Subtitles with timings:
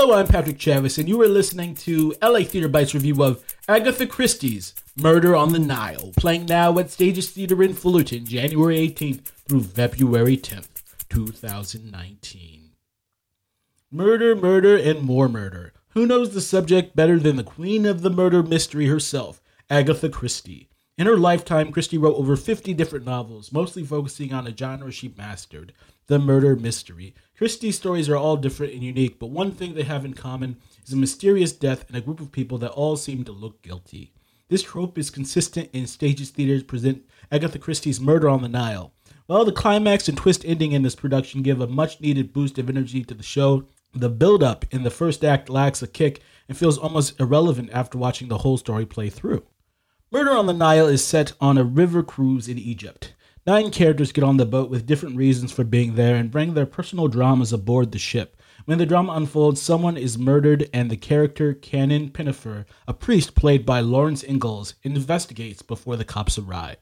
[0.00, 4.06] Hello, I'm Patrick Chavis, and you are listening to LA Theater Bites review of Agatha
[4.06, 9.64] Christie's Murder on the Nile, playing now at Stages Theater in Fullerton, January 18th through
[9.64, 12.70] February 10th, 2019.
[13.90, 15.72] Murder, murder, and more murder.
[15.88, 20.68] Who knows the subject better than the queen of the murder mystery herself, Agatha Christie?
[20.96, 25.12] In her lifetime, Christie wrote over 50 different novels, mostly focusing on a genre she
[25.18, 25.72] mastered
[26.06, 27.14] the murder mystery.
[27.38, 30.92] Christie's stories are all different and unique, but one thing they have in common is
[30.92, 34.12] a mysterious death and a group of people that all seem to look guilty.
[34.48, 38.92] This trope is consistent in stages theaters present Agatha Christie's Murder on the Nile.
[39.26, 42.68] While the climax and twist ending in this production give a much needed boost of
[42.68, 46.58] energy to the show, the build up in the first act lacks a kick and
[46.58, 49.44] feels almost irrelevant after watching the whole story play through.
[50.10, 53.14] Murder on the Nile is set on a river cruise in Egypt.
[53.48, 56.66] Nine characters get on the boat with different reasons for being there and bring their
[56.66, 58.36] personal dramas aboard the ship.
[58.66, 63.64] When the drama unfolds, someone is murdered, and the character Canon Pennefather, a priest played
[63.64, 66.76] by Lawrence Ingalls, investigates before the cops arrive.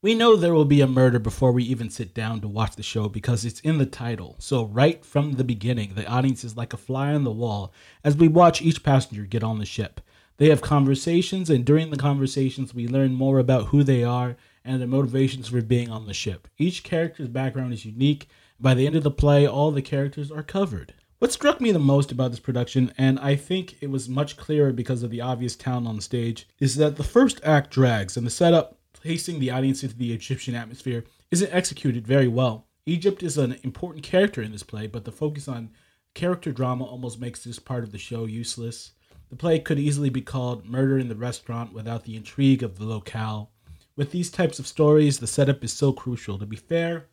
[0.00, 2.82] We know there will be a murder before we even sit down to watch the
[2.82, 4.36] show because it's in the title.
[4.38, 8.16] So, right from the beginning, the audience is like a fly on the wall as
[8.16, 10.00] we watch each passenger get on the ship.
[10.38, 14.80] They have conversations, and during the conversations, we learn more about who they are and
[14.80, 16.48] their motivations for being on the ship.
[16.58, 18.28] Each character's background is unique.
[18.58, 20.94] By the end of the play, all the characters are covered.
[21.18, 24.72] What struck me the most about this production, and I think it was much clearer
[24.72, 28.30] because of the obvious talent on stage, is that the first act drags and the
[28.30, 32.66] setup, placing the audience into the Egyptian atmosphere, isn't executed very well.
[32.86, 35.70] Egypt is an important character in this play, but the focus on
[36.14, 38.92] character drama almost makes this part of the show useless.
[39.30, 42.84] The play could easily be called Murder in the Restaurant without the intrigue of the
[42.84, 43.50] locale.
[43.96, 46.36] With these types of stories, the setup is so crucial.
[46.38, 47.06] To be fair,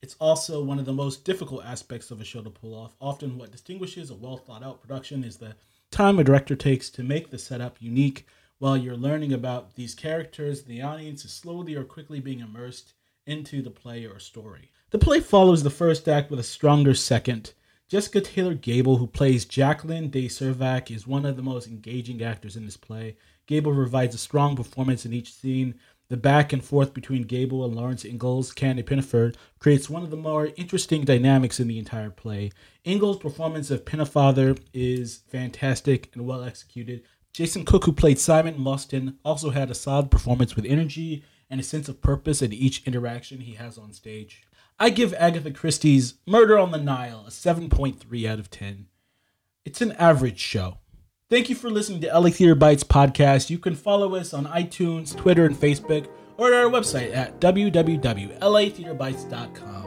[0.00, 2.94] it's also one of the most difficult aspects of a show to pull off.
[3.00, 5.56] Often, what distinguishes a well thought out production is the
[5.90, 8.24] time a director takes to make the setup unique
[8.58, 10.62] while you're learning about these characters.
[10.62, 12.92] The audience is slowly or quickly being immersed
[13.26, 14.70] into the play or story.
[14.90, 17.52] The play follows the first act with a stronger second.
[17.88, 22.54] Jessica Taylor Gable, who plays Jacqueline de Severac, is one of the most engaging actors
[22.54, 23.16] in this play.
[23.46, 25.74] Gable provides a strong performance in each scene,
[26.08, 30.16] the back and forth between Gable and Lawrence Ingalls, Canon Pennefather, creates one of the
[30.16, 32.50] more interesting dynamics in the entire play.
[32.84, 37.02] Ingalls' performance of Pennefather is fantastic and well executed.
[37.34, 41.64] Jason Cook, who played Simon Mostyn, also had a solid performance with energy and a
[41.64, 44.42] sense of purpose in each interaction he has on stage.
[44.78, 48.86] I give Agatha Christie's Murder on the Nile a 7.3 out of 10.
[49.64, 50.78] It's an average show.
[51.30, 53.50] Thank you for listening to LA Theater Bites podcast.
[53.50, 56.08] You can follow us on iTunes, Twitter, and Facebook,
[56.38, 59.77] or at our website at www.latheaterbites.com.